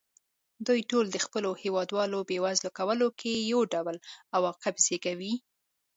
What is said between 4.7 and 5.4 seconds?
زېږوي.